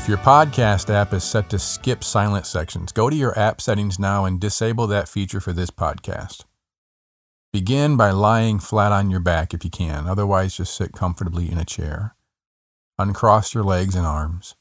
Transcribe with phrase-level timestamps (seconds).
[0.00, 3.98] If your podcast app is set to skip silent sections, go to your app settings
[3.98, 6.46] now and disable that feature for this podcast.
[7.52, 11.58] Begin by lying flat on your back if you can, otherwise, just sit comfortably in
[11.58, 12.16] a chair.
[12.98, 14.56] Uncross your legs and arms,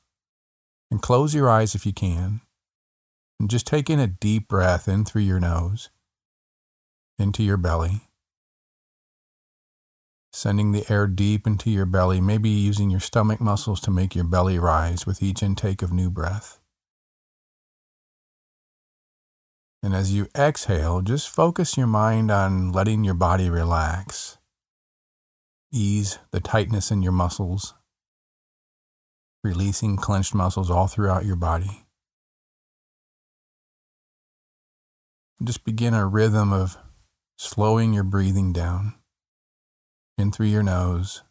[0.92, 2.42] and close your eyes if you can.
[3.40, 5.90] And just take in a deep breath in through your nose,
[7.18, 8.09] into your belly
[10.32, 14.24] sending the air deep into your belly, maybe using your stomach muscles to make your
[14.24, 16.60] belly rise with each intake of new breath.
[19.82, 24.38] And as you exhale, just focus your mind on letting your body relax.
[25.72, 27.74] Ease the tightness in your muscles,
[29.44, 31.86] releasing clenched muscles all throughout your body.
[35.42, 36.78] Just begin a rhythm of
[37.38, 38.99] slowing your breathing down
[40.20, 41.24] in through your nose,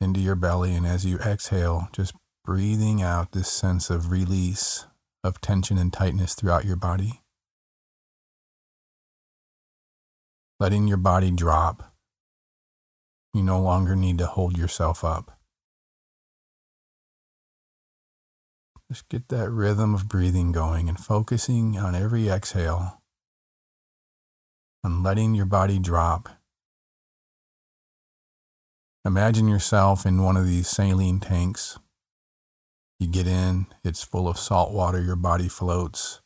[0.00, 4.86] into your belly, and as you exhale, just breathing out this sense of release
[5.22, 7.22] of tension and tightness throughout your body.
[10.60, 11.94] Letting your body drop.
[13.32, 15.38] You no longer need to hold yourself up.
[18.88, 23.00] Just get that rhythm of breathing going and focusing on every exhale
[24.84, 26.28] and letting your body drop.
[29.06, 31.78] Imagine yourself in one of these saline tanks.
[33.00, 36.20] You get in, it's full of salt water, your body floats.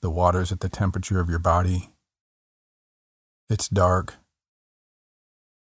[0.00, 1.90] The water's at the temperature of your body.
[3.50, 4.14] It's dark.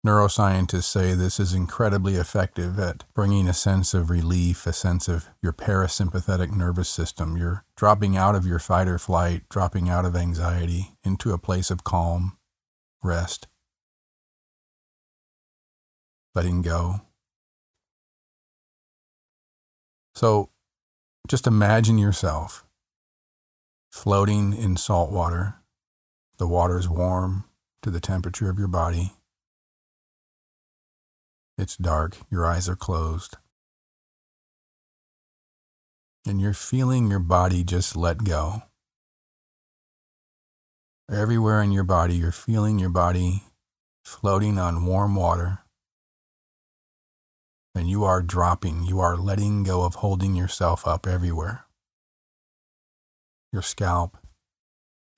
[0.06, 5.30] Neuroscientists say this is incredibly effective at bringing a sense of relief, a sense of
[5.44, 7.38] your parasympathetic nervous system.
[7.38, 11.70] You're dropping out of your fight or flight, dropping out of anxiety into a place
[11.70, 12.36] of calm,
[13.04, 13.48] rest,
[16.34, 17.02] letting go.
[20.16, 20.50] So
[21.28, 22.66] just imagine yourself
[23.92, 25.58] floating in salt water.
[26.38, 27.44] The water is warm
[27.84, 29.14] to the temperature of your body.
[31.62, 33.38] It's dark, your eyes are closed.
[36.26, 38.64] And you're feeling your body just let go.
[41.08, 43.44] Everywhere in your body, you're feeling your body
[44.04, 45.60] floating on warm water.
[47.76, 51.66] And you are dropping, you are letting go of holding yourself up everywhere.
[53.54, 54.18] Your scalp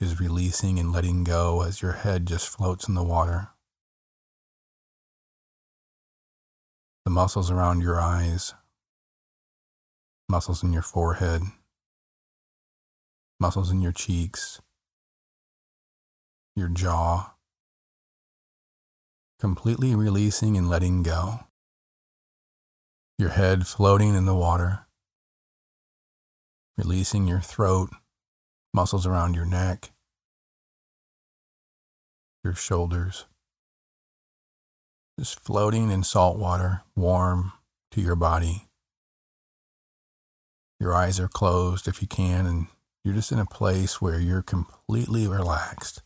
[0.02, 3.53] is releasing and letting go as your head just floats in the water.
[7.06, 8.54] The muscles around your eyes,
[10.30, 11.42] muscles in your forehead,
[13.40, 14.62] muscles in your cheeks,
[16.56, 17.34] your jaw,
[19.40, 21.42] completely releasing and letting go.
[23.20, 24.88] Your head floating in the water,
[26.78, 27.90] releasing your throat,
[28.74, 29.92] muscles around your neck,
[32.44, 33.26] your shoulders
[35.20, 37.54] just floating in salt water, warm
[37.92, 38.68] to your body.
[40.80, 42.68] Your eyes are closed if you can, and
[43.04, 46.02] you're just in a place where you're completely relaxed.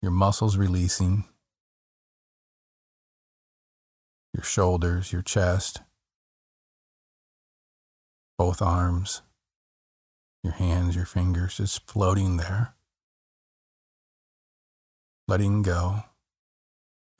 [0.00, 1.24] Your muscles releasing,
[4.32, 5.80] your shoulders, your chest,
[8.38, 9.22] both arms,
[10.44, 12.74] your hands, your fingers just floating there
[15.28, 16.04] letting go,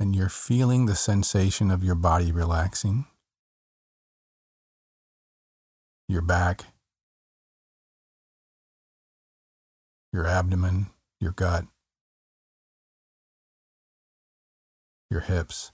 [0.01, 3.05] and you're feeling the sensation of your body relaxing.
[6.09, 6.65] Your back,
[10.11, 10.87] your abdomen,
[11.21, 11.67] your gut,
[15.11, 15.73] your hips.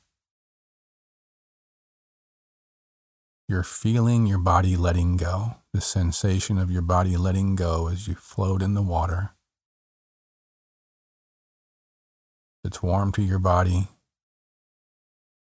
[3.48, 8.14] You're feeling your body letting go, the sensation of your body letting go as you
[8.14, 9.34] float in the water.
[12.64, 13.88] It's warm to your body.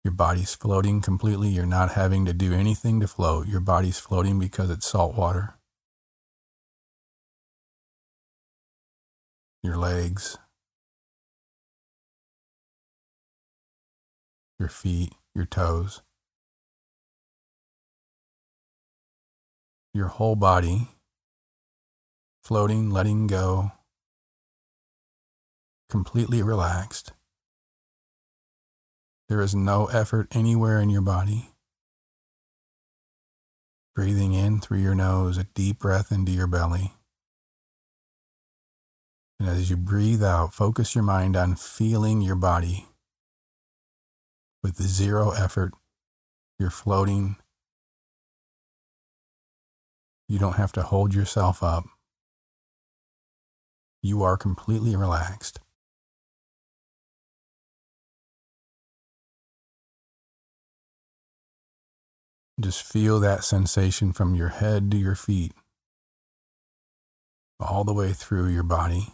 [0.03, 1.49] Your body's floating completely.
[1.49, 3.47] You're not having to do anything to float.
[3.47, 5.55] Your body's floating because it's salt water.
[9.61, 10.37] Your legs,
[14.59, 16.01] your feet, your toes.
[19.93, 20.89] Your whole body
[22.43, 23.71] floating, letting go,
[25.93, 27.11] completely relaxed.
[29.29, 31.51] There is no effort anywhere in your body.
[33.93, 36.93] Breathing in through your nose, a deep breath into your belly.
[39.39, 42.87] And as you breathe out, focus your mind on feeling your body
[44.63, 45.73] with zero effort.
[46.57, 47.35] You're floating.
[50.27, 51.85] You don't have to hold yourself up.
[54.01, 55.59] You are completely relaxed.
[62.59, 65.53] Just feel that sensation from your head to your feet,
[67.59, 69.13] all the way through your body.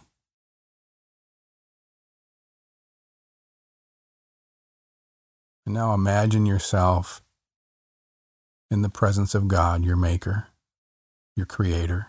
[5.64, 7.22] And now imagine yourself
[8.70, 10.48] in the presence of God, your Maker,
[11.36, 12.08] your Creator.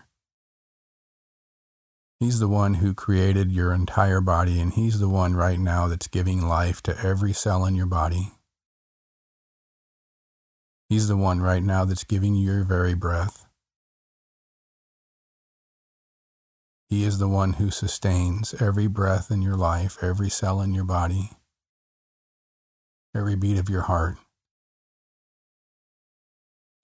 [2.20, 6.06] He's the one who created your entire body, and He's the one right now that's
[6.06, 8.32] giving life to every cell in your body.
[10.92, 13.46] He's the one right now that's giving you your very breath.
[16.90, 20.84] He is the one who sustains every breath in your life, every cell in your
[20.84, 21.30] body,
[23.16, 24.18] every beat of your heart.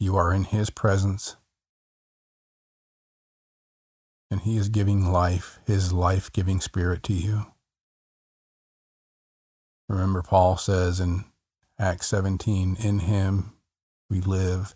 [0.01, 1.37] You are in His presence,
[4.31, 7.53] and He is giving life, His life giving spirit to you.
[9.87, 11.27] Remember, Paul says in
[11.79, 13.53] Acts 17, in Him
[14.11, 14.75] we live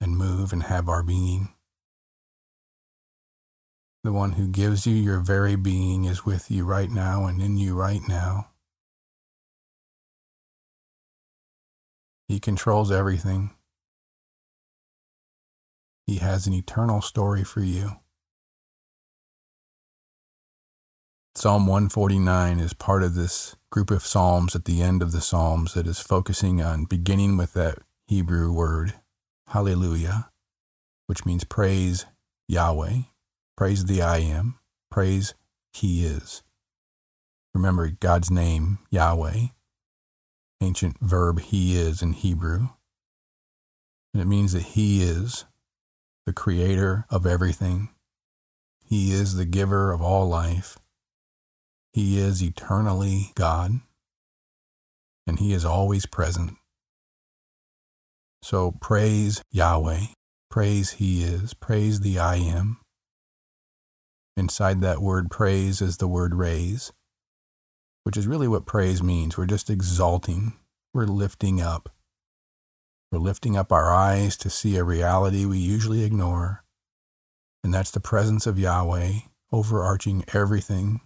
[0.00, 1.54] and move and have our being.
[4.02, 7.56] The one who gives you your very being is with you right now and in
[7.56, 8.50] you right now.
[12.28, 13.50] He controls everything.
[16.06, 17.92] He has an eternal story for you.
[21.34, 25.74] Psalm 149 is part of this group of Psalms at the end of the Psalms
[25.74, 27.78] that is focusing on beginning with that
[28.14, 28.94] Hebrew word,
[29.48, 30.30] hallelujah,
[31.08, 32.06] which means praise
[32.46, 32.98] Yahweh,
[33.56, 34.56] praise the I am,
[34.88, 35.34] praise
[35.72, 36.44] He is.
[37.54, 39.46] Remember God's name, Yahweh,
[40.60, 42.68] ancient verb He is in Hebrew.
[44.12, 45.44] And it means that He is
[46.24, 47.88] the creator of everything.
[48.84, 50.78] He is the giver of all life.
[51.92, 53.80] He is eternally God,
[55.26, 56.56] and He is always present.
[58.44, 60.08] So praise Yahweh.
[60.50, 61.54] Praise He is.
[61.54, 62.76] Praise the I am.
[64.36, 66.92] Inside that word praise is the word raise,
[68.02, 69.38] which is really what praise means.
[69.38, 70.52] We're just exalting,
[70.92, 71.88] we're lifting up.
[73.10, 76.64] We're lifting up our eyes to see a reality we usually ignore,
[77.62, 79.20] and that's the presence of Yahweh
[79.52, 81.00] overarching everything,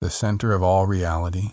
[0.00, 1.50] the center of all reality.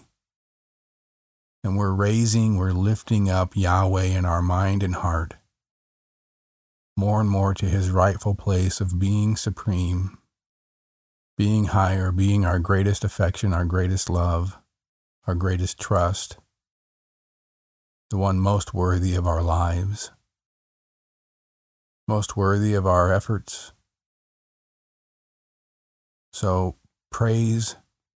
[1.63, 5.35] And we're raising, we're lifting up Yahweh in our mind and heart
[7.00, 10.17] more and more to his rightful place of being supreme,
[11.38, 14.57] being higher, being our greatest affection, our greatest love,
[15.25, 16.38] our greatest trust,
[18.09, 20.11] the one most worthy of our lives,
[22.06, 23.71] most worthy of our efforts.
[26.33, 26.75] So
[27.11, 27.78] praise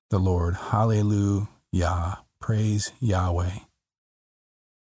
[0.09, 0.55] the Lord.
[0.55, 2.21] Hallelujah.
[2.41, 3.61] Praise Yahweh.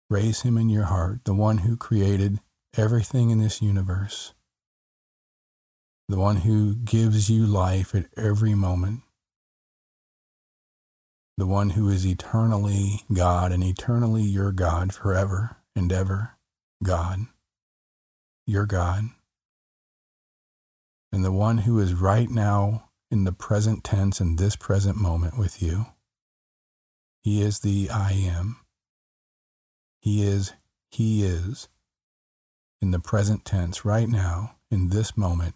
[0.08, 2.40] Raise him in your heart, the one who created
[2.76, 4.34] everything in this universe,
[6.08, 9.00] the one who gives you life at every moment,
[11.36, 16.36] the one who is eternally God and eternally your God forever and ever.
[16.82, 17.26] God,
[18.46, 19.04] your God,
[21.12, 25.38] and the one who is right now in the present tense in this present moment
[25.38, 25.86] with you.
[27.22, 28.56] He is the I am.
[30.00, 30.52] He is,
[30.90, 31.68] He is
[32.80, 35.54] in the present tense right now, in this moment,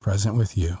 [0.00, 0.78] present with you.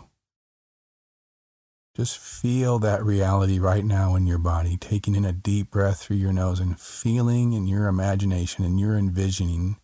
[1.96, 6.16] Just feel that reality right now in your body, taking in a deep breath through
[6.16, 9.76] your nose and feeling in your imagination and your envisioning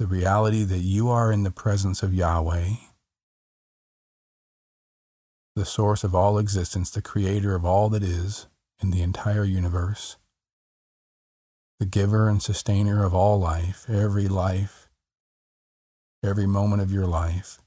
[0.00, 2.70] the reality that you are in the presence of Yahweh,
[5.56, 8.48] the source of all existence, the creator of all that is
[8.82, 10.16] in the entire universe,
[11.80, 14.88] the giver and sustainer of all life, every life,
[16.24, 17.58] every moment of your life.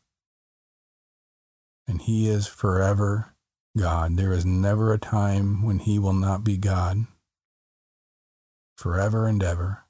[1.88, 3.36] And He is forever
[3.78, 4.18] God.
[4.18, 7.08] There is never a time when He will not be God.
[8.78, 9.86] forever and ever.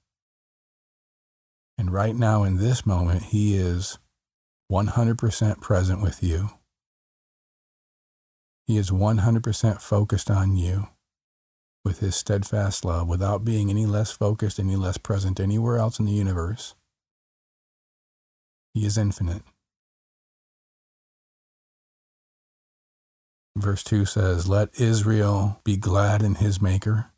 [1.77, 3.99] And right now, in this moment, He is
[4.71, 6.49] 100% present with you.
[8.67, 10.89] He is 100% focused on you
[11.85, 16.05] with His steadfast love without being any less focused, any less present anywhere else in
[16.05, 16.75] the universe.
[18.73, 19.43] He is infinite.
[23.57, 27.11] Verse 2 says, Let Israel be glad in his Maker.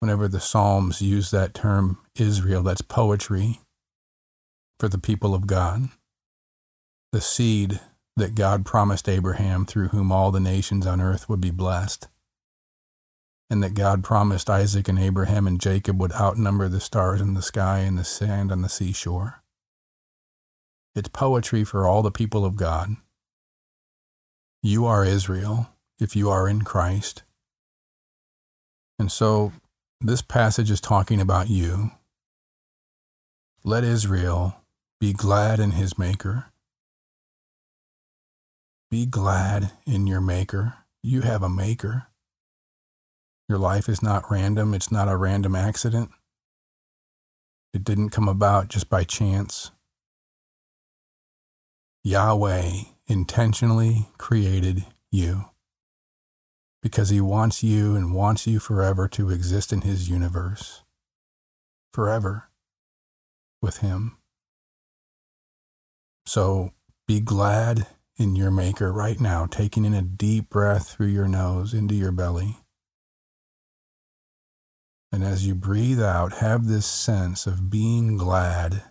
[0.00, 3.60] Whenever the Psalms use that term Israel, that's poetry
[4.80, 5.88] for the people of God.
[7.12, 7.80] The seed
[8.16, 12.08] that God promised Abraham through whom all the nations on earth would be blessed.
[13.50, 17.42] And that God promised Isaac and Abraham and Jacob would outnumber the stars in the
[17.42, 19.42] sky and the sand on the seashore.
[20.94, 22.90] It's poetry for all the people of God.
[24.62, 25.68] You are Israel
[25.98, 27.22] if you are in Christ.
[28.98, 29.52] And so
[30.00, 31.90] this passage is talking about you.
[33.64, 34.56] Let Israel
[35.00, 36.52] be glad in his Maker.
[38.90, 40.74] Be glad in your Maker.
[41.02, 42.08] You have a Maker.
[43.48, 46.10] Your life is not random, it's not a random accident.
[47.74, 49.70] It didn't come about just by chance.
[52.04, 52.70] Yahweh
[53.06, 55.46] intentionally created you
[56.82, 60.82] because he wants you and wants you forever to exist in his universe,
[61.92, 62.50] forever
[63.62, 64.18] with him.
[66.26, 66.72] So
[67.08, 67.86] be glad
[68.16, 72.12] in your Maker right now, taking in a deep breath through your nose into your
[72.12, 72.58] belly.
[75.12, 78.82] And as you breathe out, have this sense of being glad.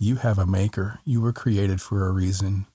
[0.00, 1.00] You have a Maker.
[1.04, 2.66] You were created for a reason.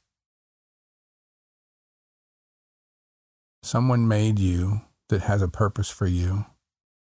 [3.61, 6.45] Someone made you that has a purpose for you,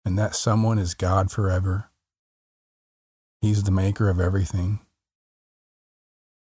[0.04, 1.90] and that someone is God forever.
[3.40, 4.80] He's the maker of everything.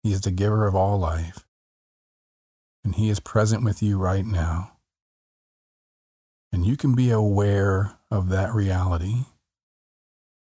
[0.03, 1.47] He is the giver of all life,
[2.85, 4.73] and He is present with you right now.
[6.53, 9.25] And you can be aware of that reality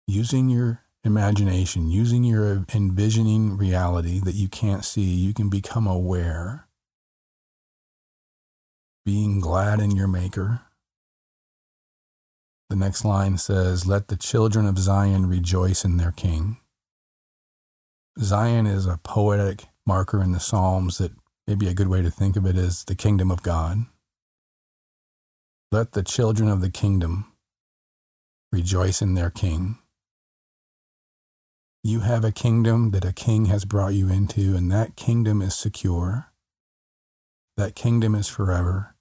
[0.06, 6.66] using your imagination, using your envisioning reality that you can't see, you can become aware
[9.06, 10.62] being glad in your Maker.
[12.68, 16.56] The next line says, Let the children of Zion rejoice in their King.
[18.18, 21.12] Zion is a poetic marker in the Psalms that
[21.46, 23.86] maybe a good way to think of it is the kingdom of God.
[25.72, 27.32] Let the children of the kingdom
[28.52, 29.78] rejoice in their King.
[31.84, 35.54] You have a kingdom that a king has brought you into, and that kingdom is
[35.54, 36.32] secure.
[37.56, 38.96] That kingdom is forever.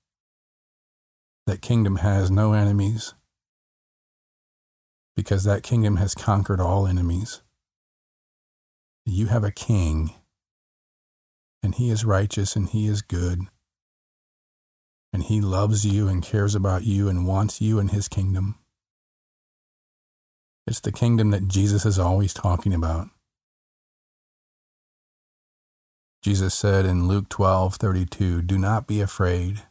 [1.48, 3.16] That kingdom has no enemies
[5.16, 7.42] because that kingdom has conquered all enemies.
[9.06, 10.14] You have a king,
[11.64, 13.42] and he is righteous and he is good,
[15.14, 18.56] and he loves you and cares about you and wants you in his kingdom.
[20.68, 23.10] It's the kingdom that Jesus is always talking about.
[26.24, 29.64] Jesus said in Luke 12:32, "Do not be afraid."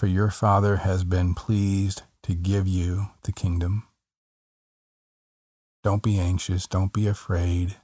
[0.00, 3.86] for your Father has been pleased to give you the kingdom.
[5.84, 6.66] Don't be anxious.
[6.66, 7.76] Don't be afraid.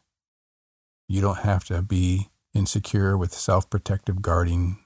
[1.11, 4.79] You don't have to be insecure with self protective guarding,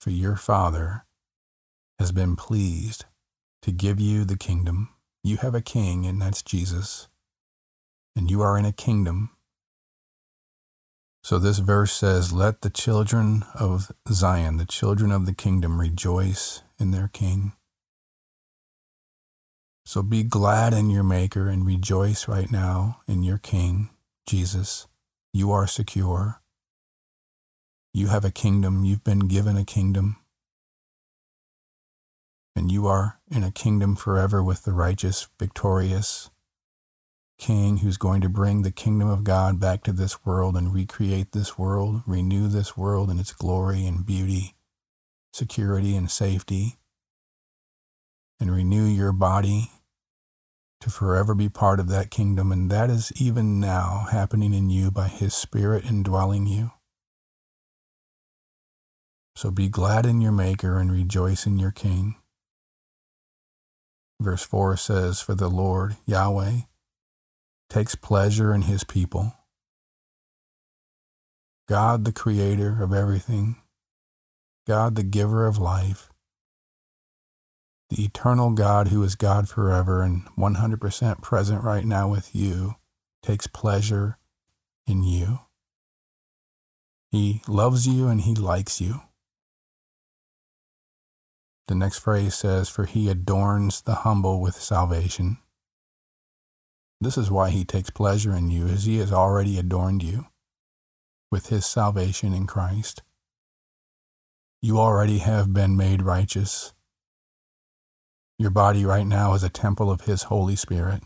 [0.00, 1.04] for your Father
[1.98, 3.04] has been pleased
[3.62, 4.90] to give you the kingdom.
[5.24, 7.08] You have a king, and that's Jesus.
[8.16, 9.30] And you are in a kingdom
[11.22, 16.62] so this verse says, Let the children of Zion, the children of the kingdom, rejoice
[16.78, 17.52] in their king.
[19.84, 23.90] So be glad in your Maker and rejoice right now in your King,
[24.26, 24.86] Jesus.
[25.32, 26.40] You are secure.
[27.98, 28.84] You have a kingdom.
[28.84, 30.18] You've been given a kingdom.
[32.54, 36.30] And you are in a kingdom forever with the righteous, victorious,
[37.40, 41.32] king who's going to bring the kingdom of God back to this world and recreate
[41.32, 44.54] this world, renew this world in its glory and beauty,
[45.32, 46.76] security and safety,
[48.38, 49.72] and renew your body
[50.80, 52.52] to forever be part of that kingdom.
[52.52, 56.70] And that is even now happening in you by his spirit indwelling you.
[59.38, 62.16] So be glad in your Maker and rejoice in your King.
[64.20, 66.62] Verse 4 says, For the Lord, Yahweh,
[67.70, 69.36] takes pleasure in his people.
[71.68, 73.62] God, the creator of everything,
[74.66, 76.10] God, the giver of life,
[77.90, 82.74] the eternal God who is God forever and 100% present right now with you,
[83.22, 84.18] takes pleasure
[84.84, 85.38] in you.
[87.12, 89.02] He loves you and he likes you.
[91.68, 95.36] The next phrase says, For he adorns the humble with salvation.
[96.98, 100.26] This is why he takes pleasure in you, as he has already adorned you
[101.30, 103.02] with his salvation in Christ.
[104.62, 106.72] You already have been made righteous.
[108.38, 111.02] Your body right now is a temple of his Holy Spirit.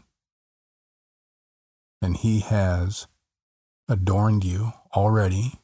[2.00, 3.08] And he has
[3.88, 5.54] adorned you already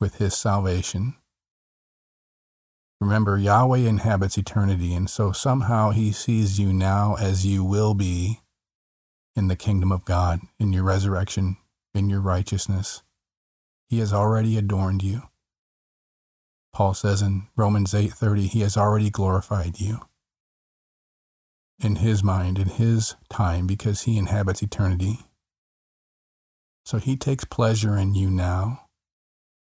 [0.00, 1.16] with his salvation.
[3.00, 8.40] Remember, Yahweh inhabits eternity, and so somehow he sees you now as you will be
[9.36, 11.58] in the kingdom of God, in your resurrection,
[11.94, 13.02] in your righteousness.
[13.88, 15.22] He has already adorned you.
[16.72, 20.00] Paul says in Romans 8:30, he has already glorified you.
[21.78, 25.20] In his mind, in his time, because he inhabits eternity.
[26.84, 28.88] So he takes pleasure in you now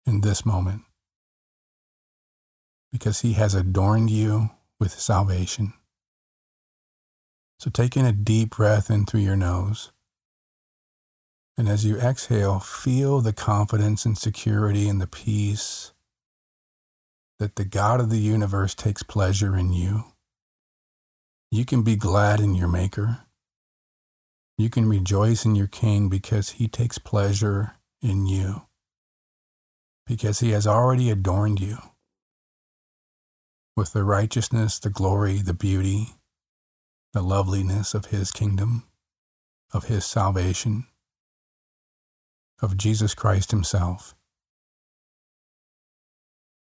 [0.06, 0.84] in this moment
[2.92, 5.72] because he has adorned you with salvation.
[7.58, 9.90] So take in a deep breath in through your nose.
[11.56, 15.92] And as you exhale, feel the confidence and security and the peace
[17.38, 20.04] that the God of the universe takes pleasure in you.
[21.50, 23.20] You can be glad in your Maker.
[24.56, 28.62] You can rejoice in your King because he takes pleasure in you
[30.06, 31.78] because he has already adorned you
[33.78, 36.08] with the righteousness, the glory, the beauty,
[37.12, 38.82] the loveliness of his kingdom,
[39.72, 40.88] of his salvation,
[42.60, 44.16] of Jesus Christ himself.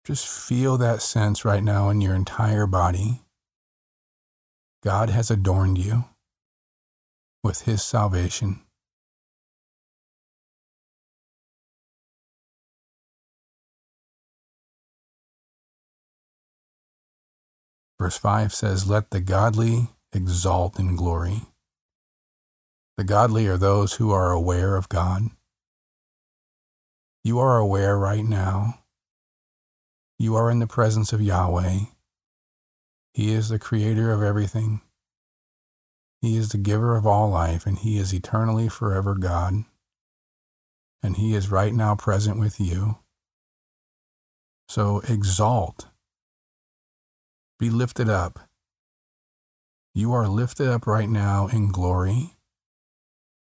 [0.05, 3.23] Just feel that sense right now in your entire body.
[4.83, 6.05] God has adorned you
[7.43, 8.61] with his salvation.
[17.99, 21.41] Verse 5 says, Let the godly exalt in glory.
[22.97, 25.23] The godly are those who are aware of God.
[27.23, 28.79] You are aware right now.
[30.19, 31.79] You are in the presence of Yahweh.
[33.13, 34.81] He is the creator of everything.
[36.21, 39.65] He is the giver of all life, and He is eternally forever God.
[41.03, 42.97] And He is right now present with you.
[44.67, 45.87] So exalt
[47.59, 48.39] be lifted up.
[49.93, 52.35] You are lifted up right now in glory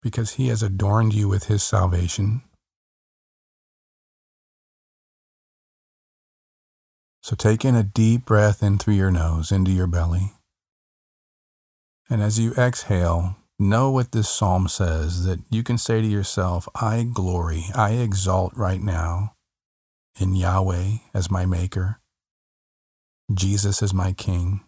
[0.02, 2.42] because he has adorned you with his salvation.
[7.22, 10.32] So take in a deep breath in through your nose into your belly.
[12.08, 16.66] And as you exhale, know what this psalm says that you can say to yourself,
[16.74, 19.34] I glory, I exalt right now
[20.18, 22.00] in Yahweh as my Maker.
[23.34, 24.62] Jesus is my King.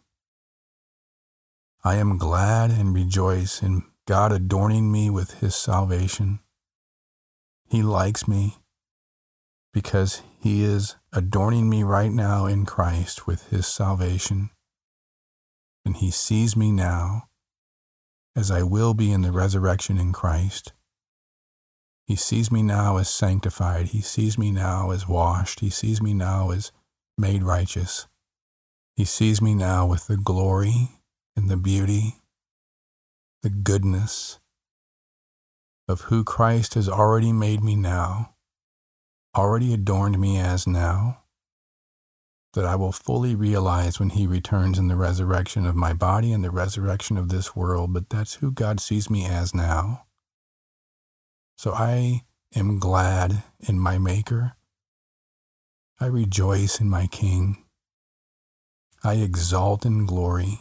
[1.82, 6.40] I am glad and rejoice in God adorning me with His salvation.
[7.70, 8.58] He likes me
[9.72, 14.50] because He is adorning me right now in Christ with His salvation.
[15.86, 17.28] And He sees me now
[18.36, 20.74] as I will be in the resurrection in Christ.
[22.06, 23.86] He sees me now as sanctified.
[23.86, 25.60] He sees me now as washed.
[25.60, 26.72] He sees me now as
[27.16, 28.06] made righteous.
[29.00, 30.90] He sees me now with the glory
[31.34, 32.16] and the beauty,
[33.42, 34.40] the goodness
[35.88, 38.34] of who Christ has already made me now,
[39.34, 41.22] already adorned me as now,
[42.52, 46.44] that I will fully realize when He returns in the resurrection of my body and
[46.44, 50.04] the resurrection of this world, but that's who God sees me as now.
[51.56, 54.56] So I am glad in my Maker.
[55.98, 57.64] I rejoice in my King.
[59.02, 60.60] I exalt in glory.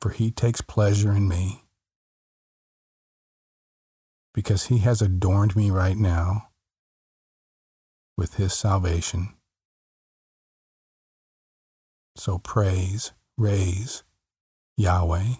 [0.00, 1.64] For he takes pleasure in me,
[4.34, 6.48] because he has adorned me right now
[8.16, 9.34] with his salvation.
[12.16, 14.04] So praise, raise
[14.76, 15.34] Yahweh,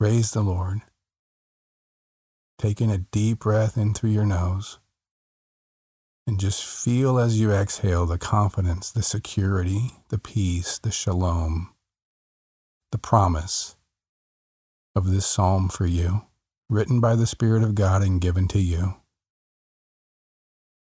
[0.00, 0.80] raise the Lord.
[2.58, 4.78] Taking a deep breath in through your nose.
[6.28, 11.72] And just feel as you exhale the confidence, the security, the peace, the shalom,
[12.92, 13.76] the promise
[14.94, 16.26] of this psalm for you,
[16.68, 18.96] written by the Spirit of God and given to you.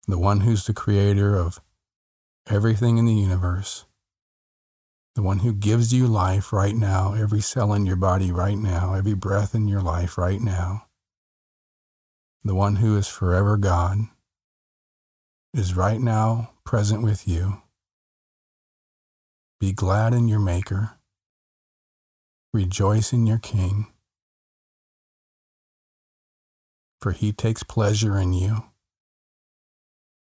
[0.06, 1.60] The one who's the creator of
[2.48, 3.84] everything in the universe,
[5.16, 8.94] the one who gives you life right now, every cell in your body right now,
[8.94, 10.86] every breath in your life right now,
[12.44, 13.98] the one who is forever God,
[15.54, 17.62] is right now present with you.
[19.60, 20.92] Be glad in your Maker.
[22.52, 23.86] Rejoice in your King,
[27.00, 28.64] for he takes pleasure in you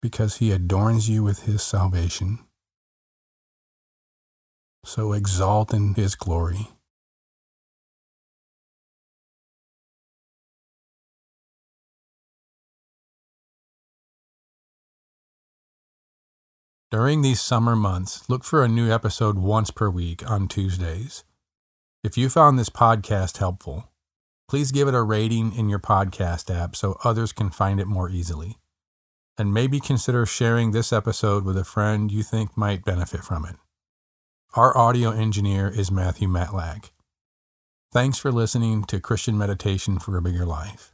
[0.03, 2.41] because he adorns you with his salvation.
[4.85, 6.69] So exalt in his glory.
[16.93, 21.25] During these summer months, look for a new episode once per week on Tuesdays.
[22.05, 23.89] If you found this podcast helpful,
[24.47, 28.11] please give it a rating in your podcast app so others can find it more
[28.11, 28.59] easily.
[29.39, 33.57] And maybe consider sharing this episode with a friend you think might benefit from it.
[34.53, 36.91] Our audio engineer is Matthew Matlack.
[37.91, 40.92] Thanks for listening to Christian Meditation for a Bigger Life.